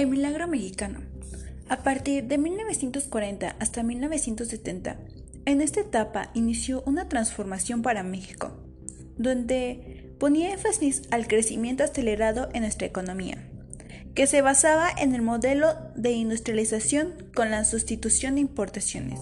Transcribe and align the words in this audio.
El 0.00 0.06
milagro 0.06 0.48
mexicano. 0.48 1.00
A 1.68 1.82
partir 1.82 2.24
de 2.24 2.38
1940 2.38 3.54
hasta 3.58 3.82
1970, 3.82 4.96
en 5.44 5.60
esta 5.60 5.80
etapa 5.80 6.30
inició 6.32 6.82
una 6.86 7.06
transformación 7.06 7.82
para 7.82 8.02
México, 8.02 8.50
donde 9.18 10.14
ponía 10.18 10.54
énfasis 10.54 11.02
al 11.10 11.28
crecimiento 11.28 11.84
acelerado 11.84 12.48
en 12.54 12.62
nuestra 12.62 12.86
economía, 12.86 13.46
que 14.14 14.26
se 14.26 14.40
basaba 14.40 14.88
en 14.90 15.14
el 15.14 15.20
modelo 15.20 15.74
de 15.96 16.12
industrialización 16.12 17.12
con 17.36 17.50
la 17.50 17.64
sustitución 17.64 18.36
de 18.36 18.40
importaciones. 18.40 19.20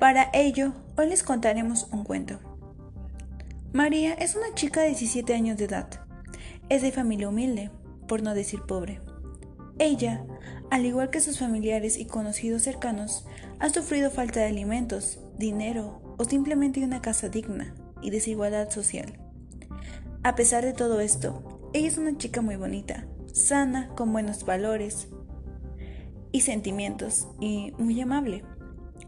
Para 0.00 0.30
ello, 0.32 0.72
hoy 0.96 1.10
les 1.10 1.22
contaremos 1.22 1.88
un 1.92 2.04
cuento. 2.04 2.40
María 3.74 4.14
es 4.14 4.34
una 4.34 4.54
chica 4.54 4.80
de 4.80 4.88
17 4.88 5.34
años 5.34 5.58
de 5.58 5.66
edad. 5.66 5.90
Es 6.70 6.80
de 6.80 6.90
familia 6.90 7.28
humilde, 7.28 7.70
por 8.08 8.22
no 8.22 8.32
decir 8.32 8.62
pobre. 8.62 8.98
Ella, 9.78 10.24
al 10.70 10.86
igual 10.86 11.10
que 11.10 11.20
sus 11.20 11.38
familiares 11.38 11.98
y 11.98 12.06
conocidos 12.06 12.62
cercanos, 12.62 13.26
ha 13.58 13.70
sufrido 13.70 14.10
falta 14.10 14.40
de 14.40 14.46
alimentos, 14.46 15.20
dinero 15.38 16.14
o 16.18 16.24
simplemente 16.24 16.84
una 16.84 17.02
casa 17.02 17.28
digna 17.28 17.74
y 18.00 18.10
desigualdad 18.10 18.70
social. 18.70 19.18
A 20.22 20.36
pesar 20.36 20.64
de 20.64 20.72
todo 20.72 21.00
esto, 21.00 21.70
ella 21.72 21.88
es 21.88 21.98
una 21.98 22.16
chica 22.16 22.40
muy 22.40 22.56
bonita, 22.56 23.06
sana, 23.32 23.88
con 23.96 24.12
buenos 24.12 24.44
valores 24.44 25.08
y 26.30 26.40
sentimientos 26.40 27.28
y 27.40 27.72
muy 27.78 28.00
amable, 28.00 28.44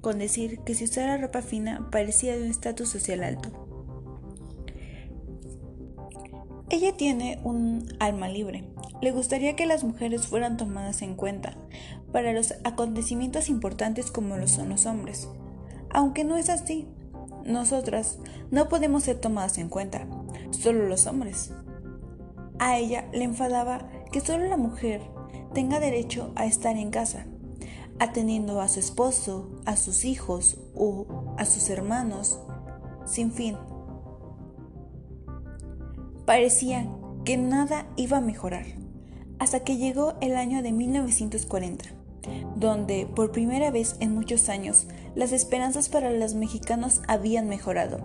con 0.00 0.18
decir 0.18 0.60
que 0.60 0.74
si 0.74 0.84
usara 0.84 1.16
ropa 1.16 1.42
fina 1.42 1.88
parecía 1.90 2.36
de 2.36 2.42
un 2.42 2.50
estatus 2.50 2.88
social 2.88 3.22
alto. 3.22 3.66
Ella 6.68 6.96
tiene 6.96 7.38
un 7.44 7.86
alma 8.00 8.28
libre. 8.28 8.64
Le 9.06 9.12
gustaría 9.12 9.54
que 9.54 9.66
las 9.66 9.84
mujeres 9.84 10.26
fueran 10.26 10.56
tomadas 10.56 11.00
en 11.00 11.14
cuenta 11.14 11.54
para 12.10 12.32
los 12.32 12.54
acontecimientos 12.64 13.48
importantes 13.48 14.10
como 14.10 14.36
lo 14.36 14.48
son 14.48 14.68
los 14.68 14.84
hombres. 14.84 15.28
Aunque 15.90 16.24
no 16.24 16.36
es 16.36 16.48
así, 16.48 16.88
nosotras 17.44 18.18
no 18.50 18.68
podemos 18.68 19.04
ser 19.04 19.20
tomadas 19.20 19.58
en 19.58 19.68
cuenta, 19.68 20.08
solo 20.50 20.88
los 20.88 21.06
hombres. 21.06 21.52
A 22.58 22.78
ella 22.78 23.08
le 23.12 23.22
enfadaba 23.22 23.88
que 24.10 24.20
solo 24.20 24.48
la 24.48 24.56
mujer 24.56 25.00
tenga 25.54 25.78
derecho 25.78 26.32
a 26.34 26.44
estar 26.44 26.76
en 26.76 26.90
casa, 26.90 27.26
atendiendo 28.00 28.60
a 28.60 28.66
su 28.66 28.80
esposo, 28.80 29.52
a 29.66 29.76
sus 29.76 30.04
hijos 30.04 30.58
o 30.74 31.06
a 31.38 31.44
sus 31.44 31.70
hermanos, 31.70 32.40
sin 33.04 33.30
fin 33.30 33.56
Parecía 36.24 36.88
que 37.24 37.36
nada 37.36 37.86
iba 37.94 38.16
a 38.16 38.20
mejorar, 38.20 38.66
hasta 39.38 39.60
que 39.60 39.76
llegó 39.76 40.14
el 40.20 40.36
año 40.36 40.62
de 40.62 40.72
1940, 40.72 41.84
donde 42.56 43.06
por 43.06 43.32
primera 43.32 43.70
vez 43.70 43.96
en 44.00 44.14
muchos 44.14 44.48
años 44.48 44.86
las 45.14 45.32
esperanzas 45.32 45.88
para 45.88 46.10
los 46.10 46.34
mexicanos 46.34 47.02
habían 47.08 47.48
mejorado. 47.48 47.98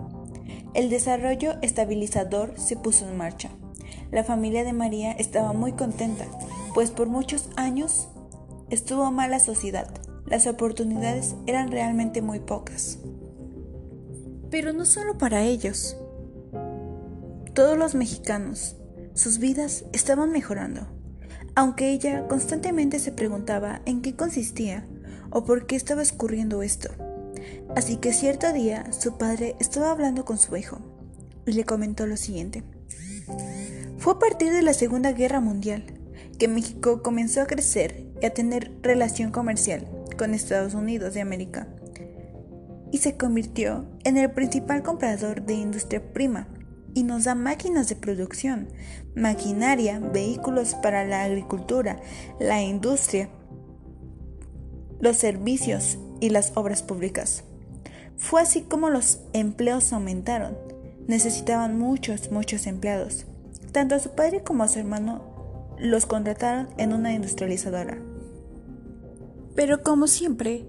El 0.73 0.89
desarrollo 0.89 1.55
estabilizador 1.61 2.53
se 2.57 2.77
puso 2.77 3.07
en 3.07 3.17
marcha. 3.17 3.49
La 4.11 4.23
familia 4.23 4.63
de 4.63 4.73
María 4.73 5.11
estaba 5.11 5.53
muy 5.53 5.73
contenta, 5.73 6.25
pues 6.73 6.91
por 6.91 7.07
muchos 7.07 7.49
años 7.55 8.09
estuvo 8.69 9.11
mal 9.11 9.31
la 9.31 9.39
sociedad. 9.39 9.89
Las 10.25 10.47
oportunidades 10.47 11.35
eran 11.45 11.71
realmente 11.71 12.21
muy 12.21 12.39
pocas. 12.39 12.99
Pero 14.49 14.71
no 14.71 14.85
solo 14.85 15.17
para 15.17 15.43
ellos. 15.43 15.97
Todos 17.53 17.77
los 17.77 17.95
mexicanos, 17.95 18.77
sus 19.13 19.39
vidas 19.39 19.83
estaban 19.91 20.31
mejorando, 20.31 20.87
aunque 21.55 21.91
ella 21.91 22.27
constantemente 22.27 22.99
se 22.99 23.11
preguntaba 23.11 23.81
en 23.85 24.01
qué 24.01 24.15
consistía 24.15 24.85
o 25.29 25.45
por 25.45 25.65
qué 25.65 25.75
estaba 25.75 26.01
escurriendo 26.01 26.61
esto. 26.61 26.89
Así 27.75 27.97
que 27.97 28.13
cierto 28.13 28.51
día 28.53 28.91
su 28.93 29.17
padre 29.17 29.55
estaba 29.59 29.91
hablando 29.91 30.25
con 30.25 30.37
su 30.37 30.55
hijo 30.57 30.79
y 31.45 31.53
le 31.53 31.65
comentó 31.65 32.05
lo 32.05 32.17
siguiente. 32.17 32.63
Fue 33.97 34.13
a 34.13 34.19
partir 34.19 34.51
de 34.51 34.61
la 34.61 34.73
Segunda 34.73 35.11
Guerra 35.11 35.39
Mundial 35.39 35.85
que 36.37 36.47
México 36.47 37.01
comenzó 37.01 37.41
a 37.41 37.47
crecer 37.47 38.05
y 38.21 38.25
a 38.25 38.33
tener 38.33 38.71
relación 38.81 39.31
comercial 39.31 39.87
con 40.17 40.33
Estados 40.33 40.73
Unidos 40.73 41.13
de 41.13 41.21
América 41.21 41.67
y 42.91 42.97
se 42.97 43.15
convirtió 43.15 43.85
en 44.03 44.17
el 44.17 44.31
principal 44.31 44.83
comprador 44.83 45.43
de 45.43 45.53
industria 45.53 46.01
prima 46.13 46.47
y 46.93 47.03
nos 47.03 47.23
da 47.25 47.35
máquinas 47.35 47.89
de 47.89 47.95
producción, 47.95 48.69
maquinaria, 49.15 49.99
vehículos 49.99 50.75
para 50.75 51.05
la 51.05 51.23
agricultura, 51.23 51.99
la 52.39 52.61
industria, 52.61 53.29
los 54.99 55.17
servicios 55.17 55.97
y 56.19 56.29
las 56.29 56.51
obras 56.55 56.83
públicas. 56.83 57.43
Fue 58.17 58.41
así 58.41 58.61
como 58.61 58.89
los 58.89 59.19
empleos 59.33 59.91
aumentaron. 59.93 60.57
Necesitaban 61.07 61.77
muchos, 61.77 62.31
muchos 62.31 62.67
empleados. 62.67 63.25
Tanto 63.71 63.95
a 63.95 63.99
su 63.99 64.11
padre 64.11 64.43
como 64.43 64.63
a 64.63 64.67
su 64.67 64.79
hermano 64.79 65.75
los 65.79 66.05
contrataron 66.05 66.69
en 66.77 66.93
una 66.93 67.13
industrializadora. 67.13 67.97
Pero 69.55 69.81
como 69.81 70.07
siempre, 70.07 70.65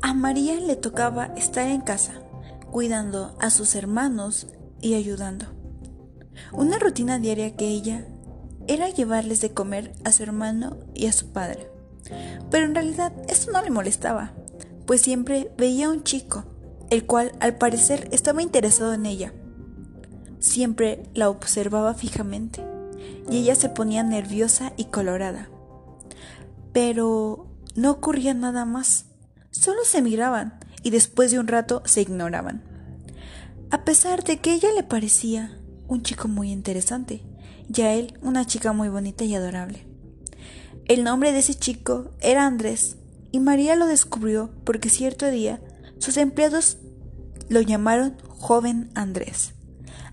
a 0.00 0.14
María 0.14 0.54
le 0.54 0.76
tocaba 0.76 1.26
estar 1.36 1.68
en 1.68 1.82
casa, 1.82 2.22
cuidando 2.70 3.36
a 3.38 3.50
sus 3.50 3.74
hermanos, 3.74 4.48
y 4.80 4.94
ayudando. 4.94 5.46
Una 6.52 6.78
rutina 6.78 7.18
diaria 7.18 7.56
que 7.56 7.68
ella 7.68 8.06
era 8.66 8.88
llevarles 8.88 9.40
de 9.40 9.52
comer 9.52 9.92
a 10.04 10.12
su 10.12 10.22
hermano 10.22 10.78
y 10.94 11.06
a 11.06 11.12
su 11.12 11.32
padre. 11.32 11.70
Pero 12.50 12.66
en 12.66 12.74
realidad 12.74 13.12
esto 13.28 13.52
no 13.52 13.62
le 13.62 13.70
molestaba, 13.70 14.32
pues 14.86 15.02
siempre 15.02 15.52
veía 15.56 15.86
a 15.86 15.90
un 15.90 16.02
chico, 16.02 16.44
el 16.90 17.04
cual 17.04 17.32
al 17.40 17.56
parecer 17.56 18.08
estaba 18.12 18.42
interesado 18.42 18.92
en 18.92 19.06
ella. 19.06 19.32
Siempre 20.38 21.02
la 21.14 21.28
observaba 21.28 21.94
fijamente 21.94 22.64
y 23.30 23.38
ella 23.38 23.54
se 23.54 23.68
ponía 23.68 24.02
nerviosa 24.02 24.72
y 24.76 24.86
colorada. 24.86 25.48
Pero 26.72 27.46
no 27.76 27.90
ocurría 27.90 28.34
nada 28.34 28.64
más, 28.64 29.06
solo 29.50 29.84
se 29.84 30.02
miraban 30.02 30.58
y 30.82 30.90
después 30.90 31.30
de 31.30 31.38
un 31.38 31.48
rato 31.48 31.82
se 31.84 32.00
ignoraban 32.00 32.69
a 33.70 33.84
pesar 33.84 34.24
de 34.24 34.38
que 34.38 34.52
ella 34.52 34.68
le 34.74 34.82
parecía 34.82 35.58
un 35.86 36.02
chico 36.02 36.28
muy 36.28 36.50
interesante 36.50 37.22
y 37.72 37.82
a 37.82 37.94
él 37.94 38.18
una 38.22 38.46
chica 38.46 38.72
muy 38.72 38.88
bonita 38.88 39.24
y 39.24 39.34
adorable. 39.34 39.86
El 40.86 41.04
nombre 41.04 41.32
de 41.32 41.38
ese 41.38 41.54
chico 41.54 42.10
era 42.20 42.46
Andrés 42.46 42.96
y 43.30 43.38
María 43.38 43.76
lo 43.76 43.86
descubrió 43.86 44.50
porque 44.64 44.90
cierto 44.90 45.30
día 45.30 45.60
sus 45.98 46.16
empleados 46.16 46.78
lo 47.48 47.60
llamaron 47.60 48.16
joven 48.28 48.90
Andrés. 48.94 49.54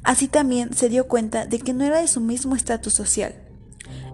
Así 0.04 0.28
también 0.28 0.74
se 0.74 0.90
dio 0.90 1.08
cuenta 1.08 1.48
de 1.48 1.60
que 1.60 1.74
no 1.74 1.84
era 1.84 2.00
de 2.00 2.08
su 2.08 2.22
mismo 2.22 2.56
estatus 2.56 2.94
social. 2.94 3.36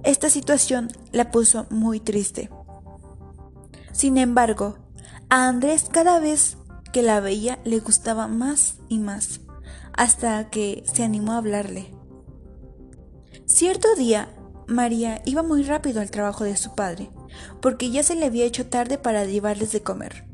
Esta 0.03 0.29
situación 0.29 0.89
la 1.11 1.31
puso 1.31 1.67
muy 1.69 1.99
triste. 1.99 2.49
Sin 3.91 4.17
embargo, 4.17 4.77
a 5.29 5.47
Andrés 5.47 5.87
cada 5.91 6.19
vez 6.19 6.57
que 6.93 7.01
la 7.01 7.19
veía 7.19 7.59
le 7.65 7.79
gustaba 7.79 8.27
más 8.27 8.75
y 8.87 8.99
más, 8.99 9.41
hasta 9.91 10.49
que 10.49 10.83
se 10.91 11.03
animó 11.03 11.33
a 11.33 11.37
hablarle. 11.37 11.93
Cierto 13.45 13.93
día, 13.95 14.29
María 14.67 15.21
iba 15.25 15.43
muy 15.43 15.63
rápido 15.63 15.99
al 15.99 16.11
trabajo 16.11 16.45
de 16.45 16.55
su 16.55 16.75
padre, 16.75 17.09
porque 17.61 17.91
ya 17.91 18.03
se 18.03 18.15
le 18.15 18.27
había 18.27 18.45
hecho 18.45 18.67
tarde 18.67 18.97
para 18.97 19.25
llevarles 19.25 19.71
de 19.71 19.81
comer, 19.81 20.25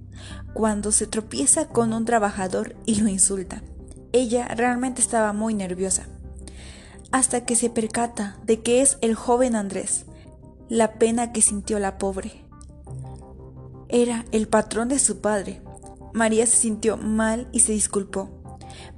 cuando 0.53 0.91
se 0.91 1.07
tropieza 1.07 1.69
con 1.69 1.93
un 1.93 2.05
trabajador 2.05 2.75
y 2.85 2.95
lo 2.95 3.07
insulta. 3.07 3.63
Ella 4.11 4.47
realmente 4.49 5.01
estaba 5.01 5.33
muy 5.33 5.53
nerviosa, 5.53 6.07
hasta 7.11 7.45
que 7.45 7.55
se 7.55 7.69
percata 7.69 8.37
de 8.43 8.61
que 8.61 8.81
es 8.81 8.97
el 9.01 9.15
joven 9.15 9.55
Andrés, 9.55 10.05
la 10.67 10.93
pena 10.93 11.31
que 11.31 11.41
sintió 11.41 11.79
la 11.79 11.97
pobre. 11.97 12.43
Era 13.87 14.25
el 14.31 14.47
patrón 14.47 14.89
de 14.89 14.99
su 14.99 15.19
padre, 15.19 15.61
María 16.13 16.45
se 16.45 16.57
sintió 16.57 16.97
mal 16.97 17.47
y 17.51 17.59
se 17.61 17.73
disculpó, 17.73 18.29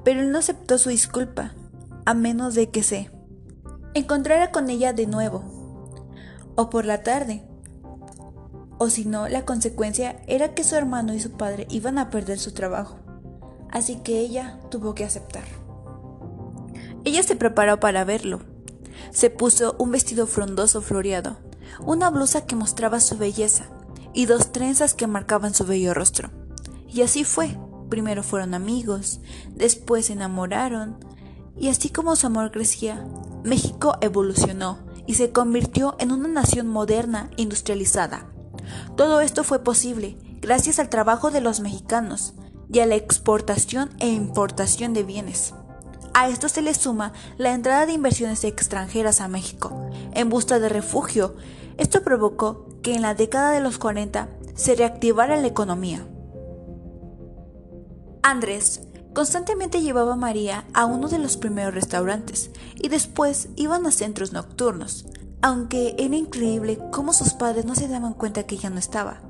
pero 0.04 0.22
él 0.22 0.32
no 0.32 0.40
aceptó 0.40 0.78
su 0.78 0.90
disculpa, 0.90 1.54
a 2.06 2.14
menos 2.14 2.56
de 2.56 2.70
que 2.70 2.84
se 2.84 3.12
encontrara 3.94 4.52
con 4.52 4.70
ella 4.70 4.94
de 4.94 5.08
nuevo, 5.08 5.44
o 6.56 6.70
por 6.70 6.86
la 6.86 7.04
tarde. 7.04 7.44
O 8.78 8.90
si 8.90 9.06
no, 9.06 9.28
la 9.28 9.46
consecuencia 9.46 10.22
era 10.28 10.54
que 10.54 10.64
su 10.64 10.76
hermano 10.76 11.14
y 11.14 11.20
su 11.20 11.32
padre 11.32 11.68
iban 11.70 11.98
a 11.98 12.10
perder 12.10 12.40
su 12.40 12.54
trabajo, 12.54 12.98
así 13.70 13.98
que 13.98 14.20
ella 14.20 14.60
tuvo 14.70 14.96
que 14.96 15.06
aceptar. 15.06 15.44
Ella 17.04 17.24
se 17.24 17.36
preparó 17.36 17.80
para 17.80 18.04
verlo. 18.04 18.42
Se 19.12 19.30
puso 19.30 19.76
un 19.80 19.92
vestido 19.92 20.28
frondoso 20.28 20.82
floreado, 20.82 21.38
una 21.86 22.10
blusa 22.10 22.46
que 22.46 22.56
mostraba 22.56 23.00
su 23.00 23.18
belleza 23.18 23.66
y 24.14 24.26
dos 24.26 24.52
trenzas 24.52 24.94
que 24.94 25.08
marcaban 25.08 25.54
su 25.54 25.66
bello 25.66 25.94
rostro. 25.94 26.41
Y 26.92 27.02
así 27.02 27.24
fue. 27.24 27.58
Primero 27.90 28.24
fueron 28.24 28.54
amigos, 28.54 29.20
después 29.54 30.06
se 30.06 30.14
enamoraron, 30.14 30.98
y 31.58 31.68
así 31.68 31.90
como 31.90 32.16
su 32.16 32.28
amor 32.28 32.52
crecía, 32.52 33.06
México 33.44 33.98
evolucionó 34.00 34.80
y 35.06 35.16
se 35.16 35.32
convirtió 35.32 35.96
en 36.00 36.12
una 36.12 36.30
nación 36.30 36.68
moderna 36.68 37.30
industrializada. 37.36 38.32
Todo 38.96 39.20
esto 39.20 39.44
fue 39.44 39.64
posible 39.64 40.18
gracias 40.42 40.80
al 40.80 40.90
trabajo 40.90 41.32
de 41.32 41.42
los 41.42 41.60
mexicanos 41.60 42.34
y 42.72 42.80
a 42.80 42.86
la 42.86 42.96
exportación 42.96 43.90
e 44.00 44.08
importación 44.08 44.94
de 44.94 45.04
bienes. 45.04 45.54
A 46.14 46.30
esto 46.30 46.50
se 46.50 46.62
le 46.62 46.74
suma 46.74 47.14
la 47.38 47.54
entrada 47.54 47.86
de 47.86 47.94
inversiones 47.94 48.44
extranjeras 48.44 49.22
a 49.22 49.28
México 49.28 49.90
en 50.14 50.30
busca 50.30 50.60
de 50.60 50.70
refugio. 50.70 51.36
Esto 51.78 52.04
provocó 52.04 52.68
que 52.82 52.96
en 52.96 53.02
la 53.02 53.16
década 53.16 53.52
de 53.52 53.62
los 53.62 53.78
40 53.78 54.30
se 54.56 54.76
reactivara 54.76 55.38
la 55.38 55.48
economía. 55.48 56.06
Andrés 58.24 58.82
constantemente 59.14 59.82
llevaba 59.82 60.14
a 60.14 60.18
María 60.18 60.66
a 60.74 60.86
uno 60.86 61.10
de 61.10 61.20
los 61.20 61.38
primeros 61.38 61.74
restaurantes 61.74 62.52
y 62.76 62.88
después 62.88 63.50
iban 63.56 63.86
a 63.86 63.92
centros 63.92 64.32
nocturnos, 64.32 65.06
aunque 65.42 65.96
era 65.98 66.16
increíble 66.16 66.80
cómo 66.92 67.14
sus 67.14 67.34
padres 67.34 67.66
no 67.66 67.76
se 67.76 67.88
daban 67.88 68.14
cuenta 68.14 68.44
que 68.44 68.56
ella 68.56 68.70
no 68.70 68.78
estaba, 68.78 69.22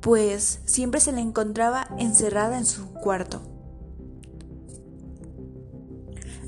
pues 0.00 0.60
siempre 0.64 1.00
se 1.00 1.12
la 1.12 1.20
encontraba 1.20 1.88
encerrada 1.98 2.58
en 2.58 2.66
su 2.66 2.92
cuarto. 2.92 3.42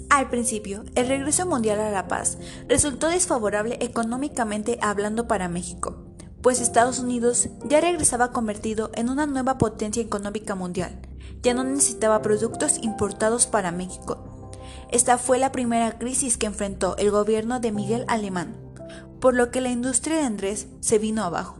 Al 0.09 0.29
principio, 0.29 0.83
el 0.97 1.07
regreso 1.07 1.47
mundial 1.47 1.79
a 1.79 1.91
la 1.91 2.09
paz 2.09 2.39
resultó 2.69 3.09
desfavorable 3.09 3.79
económicamente 3.81 4.79
hablando 4.83 5.29
para 5.29 5.49
México, 5.49 6.05
pues 6.43 6.61
Estados 6.61 6.99
Unidos 6.99 7.49
ya 7.69 7.81
regresaba 7.81 8.33
convertido 8.33 8.91
en 8.95 9.09
una 9.09 9.27
nueva 9.27 9.57
potencia 9.59 10.03
económica 10.03 10.57
mundial, 10.57 11.01
ya 11.43 11.55
no 11.55 11.65
necesitaba 11.65 12.23
productos 12.23 12.79
importados 12.83 13.47
para 13.47 13.73
México. 13.73 14.51
Esta 14.91 15.19
fue 15.19 15.39
la 15.39 15.53
primera 15.53 15.99
crisis 15.99 16.37
que 16.37 16.47
enfrentó 16.47 16.97
el 16.97 17.11
gobierno 17.11 17.61
de 17.61 17.73
Miguel 17.73 18.05
Alemán, 18.09 18.57
por 19.21 19.35
lo 19.35 19.51
que 19.51 19.61
la 19.61 19.71
industria 19.71 20.17
de 20.17 20.25
Andrés 20.25 20.67
se 20.81 20.99
vino 20.99 21.23
abajo. 21.23 21.59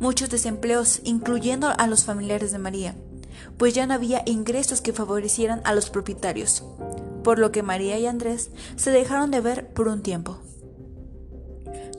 Muchos 0.00 0.30
desempleos, 0.30 1.00
incluyendo 1.04 1.72
a 1.76 1.86
los 1.86 2.04
familiares 2.04 2.52
de 2.52 2.58
María, 2.58 2.94
pues 3.56 3.74
ya 3.74 3.86
no 3.86 3.94
había 3.94 4.22
ingresos 4.26 4.80
que 4.80 4.92
favorecieran 4.92 5.60
a 5.64 5.74
los 5.74 5.90
propietarios 5.90 6.64
por 7.28 7.38
lo 7.38 7.52
que 7.52 7.62
María 7.62 7.98
y 7.98 8.06
Andrés 8.06 8.50
se 8.76 8.90
dejaron 8.90 9.30
de 9.30 9.42
ver 9.42 9.68
por 9.74 9.88
un 9.88 10.02
tiempo. 10.02 10.38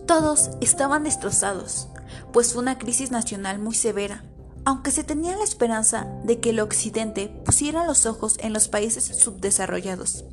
Todos 0.08 0.50
estaban 0.60 1.04
destrozados, 1.04 1.88
pues 2.34 2.54
fue 2.54 2.64
una 2.64 2.80
crisis 2.80 3.12
nacional 3.12 3.60
muy 3.60 3.76
severa, 3.76 4.24
aunque 4.66 4.92
se 4.92 5.04
tenía 5.04 5.36
la 5.36 5.44
esperanza 5.44 6.08
de 6.24 6.40
que 6.40 6.52
el 6.52 6.60
Occidente 6.60 7.28
pusiera 7.46 7.86
los 7.86 8.06
ojos 8.06 8.38
en 8.40 8.54
los 8.54 8.68
países 8.68 9.06
subdesarrollados. 9.06 10.26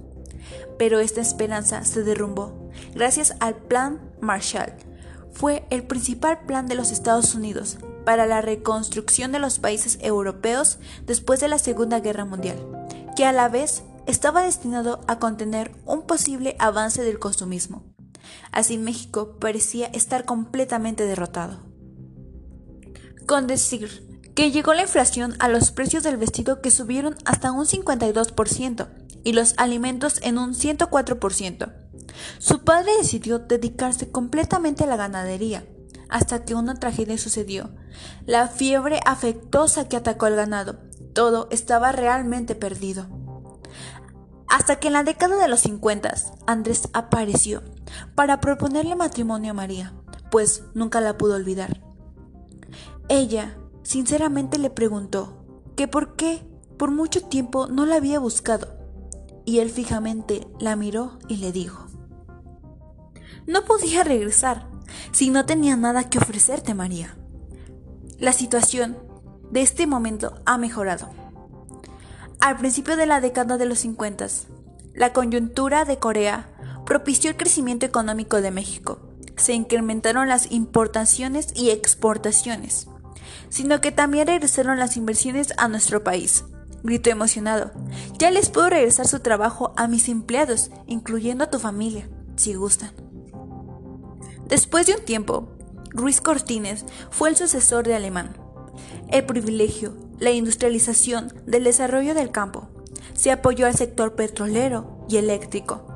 Pero 0.78 1.00
esta 1.00 1.20
esperanza 1.20 1.84
se 1.84 2.02
derrumbó 2.02 2.70
gracias 2.94 3.34
al 3.40 3.56
Plan 3.56 4.00
Marshall. 4.20 4.73
Fue 5.32 5.67
el 5.70 5.87
principal 5.87 6.40
plan 6.46 6.67
de 6.67 6.75
los 6.75 6.90
Estados 6.90 7.34
Unidos 7.34 7.78
para 8.05 8.26
la 8.26 8.40
reconstrucción 8.40 9.32
de 9.32 9.38
los 9.38 9.58
países 9.58 9.99
europeos 10.00 10.79
después 11.05 11.40
de 11.40 11.49
la 11.49 11.58
Segunda 11.58 12.00
Guerra 12.00 12.25
Mundial, 12.25 12.56
que 13.17 13.25
a 13.25 13.32
la 13.32 13.49
vez 13.49 13.82
estaba 14.06 14.43
destinado 14.43 15.00
a 15.08 15.19
contener 15.19 15.72
un 15.84 16.02
posible 16.02 16.56
avance 16.58 17.02
del 17.02 17.19
consumismo. 17.19 17.84
Así 18.52 18.79
México 18.79 19.37
parecía 19.38 19.87
estar 19.88 20.25
completamente 20.25 21.05
derrotado. 21.05 21.58
Con 23.26 23.46
decir 23.46 24.06
que 24.36 24.50
llegó 24.50 24.74
la 24.74 24.82
inflación 24.82 25.34
a 25.38 25.48
los 25.48 25.72
precios 25.72 26.02
del 26.02 26.18
vestido 26.18 26.60
que 26.60 26.70
subieron 26.70 27.16
hasta 27.24 27.52
un 27.52 27.64
52% 27.64 28.86
y 29.24 29.32
los 29.32 29.54
alimentos 29.56 30.20
en 30.22 30.36
un 30.36 30.52
104%. 30.54 31.72
Su 32.38 32.62
padre 32.62 32.92
decidió 32.98 33.38
dedicarse 33.38 34.10
completamente 34.10 34.84
a 34.84 34.86
la 34.86 34.96
ganadería, 34.96 35.66
hasta 36.10 36.44
que 36.44 36.54
una 36.54 36.74
tragedia 36.74 37.16
sucedió. 37.16 37.70
La 38.26 38.48
fiebre 38.48 39.00
afectosa 39.06 39.88
que 39.88 39.96
atacó 39.96 40.26
al 40.26 40.36
ganado. 40.36 40.80
Todo 41.14 41.48
estaba 41.50 41.92
realmente 41.92 42.54
perdido. 42.54 43.06
Hasta 44.48 44.76
que 44.76 44.88
en 44.88 44.92
la 44.92 45.02
década 45.02 45.38
de 45.38 45.48
los 45.48 45.60
50 45.60 46.14
Andrés 46.46 46.90
apareció 46.92 47.62
para 48.14 48.42
proponerle 48.42 48.96
matrimonio 48.96 49.52
a 49.52 49.54
María, 49.54 49.94
pues 50.30 50.62
nunca 50.74 51.00
la 51.00 51.16
pudo 51.16 51.36
olvidar. 51.36 51.80
Ella, 53.08 53.56
sinceramente, 53.86 54.58
le 54.58 54.70
preguntó 54.70 55.44
que 55.76 55.86
por 55.86 56.16
qué 56.16 56.42
por 56.76 56.90
mucho 56.90 57.22
tiempo 57.22 57.68
no 57.68 57.86
la 57.86 57.96
había 57.96 58.18
buscado, 58.18 58.76
y 59.44 59.60
él 59.60 59.70
fijamente 59.70 60.46
la 60.58 60.74
miró 60.74 61.18
y 61.28 61.36
le 61.36 61.52
dijo, 61.52 61.86
No 63.46 63.64
podía 63.64 64.02
regresar 64.02 64.68
si 65.12 65.30
no 65.30 65.46
tenía 65.46 65.76
nada 65.76 66.10
que 66.10 66.18
ofrecerte, 66.18 66.74
María. 66.74 67.16
La 68.18 68.32
situación 68.32 68.98
de 69.50 69.62
este 69.62 69.86
momento 69.86 70.40
ha 70.44 70.58
mejorado. 70.58 71.08
Al 72.40 72.56
principio 72.56 72.96
de 72.96 73.06
la 73.06 73.20
década 73.20 73.56
de 73.56 73.66
los 73.66 73.78
50, 73.78 74.26
la 74.94 75.12
coyuntura 75.12 75.84
de 75.84 75.98
Corea 75.98 76.48
propició 76.84 77.30
el 77.30 77.36
crecimiento 77.36 77.86
económico 77.86 78.40
de 78.40 78.50
México. 78.50 78.98
Se 79.36 79.54
incrementaron 79.54 80.28
las 80.28 80.50
importaciones 80.50 81.48
y 81.54 81.70
exportaciones, 81.70 82.88
sino 83.48 83.80
que 83.80 83.92
también 83.92 84.26
regresaron 84.26 84.78
las 84.78 84.96
inversiones 84.96 85.52
a 85.56 85.68
nuestro 85.68 86.04
país. 86.04 86.44
Gritó 86.82 87.10
emocionado. 87.10 87.72
Ya 88.18 88.30
les 88.30 88.48
puedo 88.48 88.70
regresar 88.70 89.06
su 89.08 89.20
trabajo 89.20 89.72
a 89.76 89.88
mis 89.88 90.08
empleados, 90.08 90.70
incluyendo 90.86 91.44
a 91.44 91.50
tu 91.50 91.58
familia, 91.58 92.08
si 92.36 92.54
gustan. 92.54 92.92
Después 94.46 94.86
de 94.86 94.94
un 94.94 95.04
tiempo, 95.04 95.48
Ruiz 95.90 96.20
Cortines 96.20 96.84
fue 97.10 97.30
el 97.30 97.36
sucesor 97.36 97.86
de 97.86 97.94
Alemán. 97.94 98.36
El 99.10 99.24
privilegio 99.24 100.06
la 100.19 100.30
industrialización 100.30 101.32
del 101.46 101.64
desarrollo 101.64 102.14
del 102.14 102.30
campo. 102.30 102.69
Se 103.14 103.30
apoyó 103.30 103.66
al 103.66 103.74
sector 103.74 104.14
petrolero 104.14 105.04
y 105.08 105.16
eléctrico. 105.16 105.86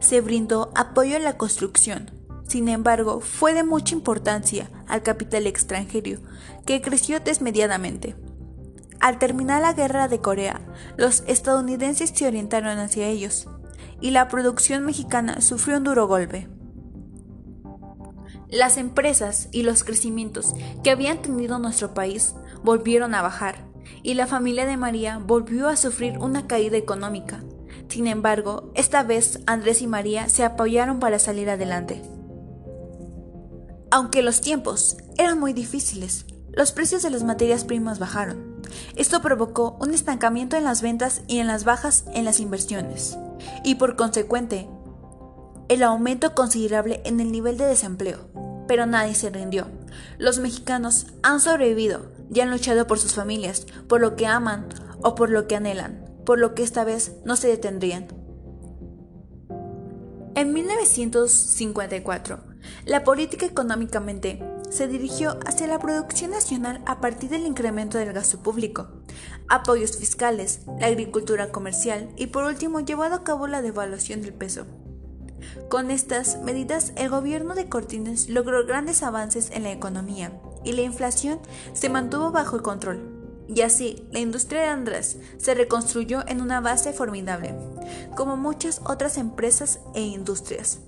Se 0.00 0.20
brindó 0.20 0.70
apoyo 0.74 1.16
en 1.16 1.24
la 1.24 1.36
construcción. 1.36 2.10
Sin 2.46 2.68
embargo, 2.68 3.20
fue 3.20 3.54
de 3.54 3.64
mucha 3.64 3.94
importancia 3.94 4.70
al 4.88 5.02
capital 5.02 5.46
extranjero, 5.46 6.20
que 6.66 6.80
creció 6.80 7.20
desmediadamente. 7.20 8.16
Al 9.00 9.18
terminar 9.18 9.62
la 9.62 9.74
guerra 9.74 10.08
de 10.08 10.20
Corea, 10.20 10.60
los 10.96 11.22
estadounidenses 11.26 12.10
se 12.10 12.26
orientaron 12.26 12.78
hacia 12.78 13.06
ellos, 13.06 13.48
y 14.00 14.10
la 14.10 14.28
producción 14.28 14.84
mexicana 14.84 15.40
sufrió 15.40 15.76
un 15.76 15.84
duro 15.84 16.06
golpe. 16.08 16.48
Las 18.48 18.76
empresas 18.76 19.48
y 19.52 19.62
los 19.62 19.84
crecimientos 19.84 20.54
que 20.82 20.90
habían 20.90 21.20
tenido 21.20 21.58
nuestro 21.58 21.94
país 21.94 22.34
volvieron 22.64 23.14
a 23.14 23.22
bajar, 23.22 23.66
y 24.02 24.14
la 24.14 24.26
familia 24.26 24.66
de 24.66 24.76
María 24.76 25.18
volvió 25.18 25.68
a 25.68 25.76
sufrir 25.76 26.18
una 26.18 26.46
caída 26.46 26.76
económica. 26.76 27.40
Sin 27.88 28.06
embargo, 28.06 28.72
esta 28.74 29.02
vez 29.02 29.40
Andrés 29.46 29.82
y 29.82 29.86
María 29.86 30.28
se 30.28 30.44
apoyaron 30.44 30.98
para 30.98 31.18
salir 31.18 31.50
adelante. 31.50 32.02
Aunque 33.90 34.22
los 34.22 34.42
tiempos 34.42 34.98
eran 35.16 35.40
muy 35.40 35.54
difíciles, 35.54 36.26
los 36.52 36.72
precios 36.72 37.02
de 37.02 37.10
las 37.10 37.24
materias 37.24 37.64
primas 37.64 37.98
bajaron. 37.98 38.60
Esto 38.96 39.22
provocó 39.22 39.78
un 39.80 39.94
estancamiento 39.94 40.56
en 40.56 40.64
las 40.64 40.82
ventas 40.82 41.22
y 41.26 41.38
en 41.38 41.46
las 41.46 41.64
bajas 41.64 42.04
en 42.12 42.26
las 42.26 42.38
inversiones, 42.38 43.16
y 43.64 43.76
por 43.76 43.96
consecuente, 43.96 44.68
el 45.68 45.82
aumento 45.82 46.34
considerable 46.34 47.00
en 47.06 47.20
el 47.20 47.32
nivel 47.32 47.56
de 47.56 47.64
desempleo. 47.64 48.28
Pero 48.66 48.84
nadie 48.84 49.14
se 49.14 49.30
rindió. 49.30 49.68
Los 50.18 50.38
mexicanos 50.38 51.06
han 51.22 51.40
sobrevivido 51.40 52.12
y 52.30 52.40
han 52.40 52.50
luchado 52.50 52.86
por 52.86 52.98
sus 52.98 53.14
familias, 53.14 53.66
por 53.88 54.02
lo 54.02 54.16
que 54.16 54.26
aman 54.26 54.68
o 55.02 55.14
por 55.14 55.30
lo 55.30 55.46
que 55.46 55.56
anhelan, 55.56 56.04
por 56.26 56.38
lo 56.38 56.54
que 56.54 56.62
esta 56.62 56.84
vez 56.84 57.16
no 57.24 57.36
se 57.36 57.48
detendrían. 57.48 58.08
En 60.34 60.52
1954, 60.52 62.47
la 62.84 63.04
política 63.04 63.46
económicamente 63.46 64.42
se 64.70 64.86
dirigió 64.86 65.38
hacia 65.46 65.66
la 65.66 65.78
producción 65.78 66.30
nacional 66.30 66.82
a 66.86 67.00
partir 67.00 67.30
del 67.30 67.46
incremento 67.46 67.98
del 67.98 68.12
gasto 68.12 68.38
público, 68.38 68.88
apoyos 69.48 69.96
fiscales, 69.96 70.60
la 70.78 70.86
agricultura 70.86 71.50
comercial 71.50 72.10
y 72.16 72.26
por 72.26 72.44
último 72.44 72.80
llevado 72.80 73.14
a 73.14 73.24
cabo 73.24 73.46
la 73.46 73.62
devaluación 73.62 74.20
del 74.22 74.34
peso. 74.34 74.66
Con 75.68 75.90
estas 75.90 76.40
medidas, 76.42 76.92
el 76.96 77.08
gobierno 77.08 77.54
de 77.54 77.68
Cortines 77.68 78.28
logró 78.28 78.66
grandes 78.66 79.02
avances 79.02 79.50
en 79.52 79.62
la 79.62 79.72
economía 79.72 80.32
y 80.64 80.72
la 80.72 80.82
inflación 80.82 81.40
se 81.72 81.88
mantuvo 81.88 82.30
bajo 82.30 82.56
el 82.56 82.62
control. 82.62 83.14
Y 83.48 83.62
así, 83.62 84.06
la 84.12 84.18
industria 84.18 84.60
de 84.60 84.68
Andrés 84.68 85.18
se 85.38 85.54
reconstruyó 85.54 86.22
en 86.26 86.42
una 86.42 86.60
base 86.60 86.92
formidable, 86.92 87.54
como 88.14 88.36
muchas 88.36 88.82
otras 88.84 89.16
empresas 89.16 89.80
e 89.94 90.02
industrias. 90.02 90.80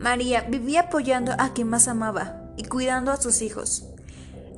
María 0.00 0.42
vivía 0.42 0.82
apoyando 0.82 1.32
a 1.38 1.52
quien 1.52 1.68
más 1.68 1.88
amaba 1.88 2.42
y 2.56 2.64
cuidando 2.64 3.12
a 3.12 3.16
sus 3.16 3.42
hijos. 3.42 3.84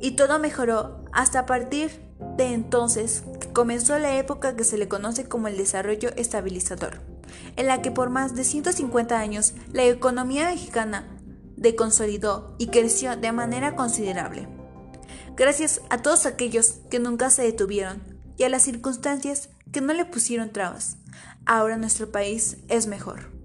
Y 0.01 0.13
todo 0.13 0.39
mejoró 0.39 1.05
hasta 1.13 1.47
partir 1.47 1.91
de 2.37 2.53
entonces 2.53 3.25
que 3.41 3.53
comenzó 3.53 3.99
la 3.99 4.17
época 4.17 4.57
que 4.57 4.65
se 4.65 4.79
le 4.79 4.89
conoce 4.89 5.29
como 5.29 5.49
el 5.49 5.57
desarrollo 5.57 6.11
estabilizador, 6.17 7.01
en 7.57 7.67
la 7.67 7.83
que 7.83 7.91
por 7.91 8.11
más 8.11 8.35
de 8.35 8.45
150 8.45 9.19
años 9.19 9.55
la 9.73 9.85
economía 9.85 10.51
mexicana 10.51 11.17
consolidó 11.77 12.55
y 12.59 12.69
creció 12.69 13.17
de 13.17 13.33
manera 13.33 13.77
considerable. 13.77 14.49
Gracias 15.37 15.81
a 15.91 15.99
todos 15.99 16.27
aquellos 16.27 16.81
que 16.91 16.99
nunca 16.99 17.31
se 17.31 17.43
detuvieron 17.43 18.03
y 18.37 18.45
a 18.45 18.49
las 18.49 18.63
circunstancias 18.63 19.51
que 19.73 19.81
no 19.81 19.93
le 19.93 20.05
pusieron 20.05 20.51
trabas, 20.51 20.97
ahora 21.47 21.77
nuestro 21.77 22.11
país 22.11 22.59
es 22.69 22.87
mejor. 22.87 23.40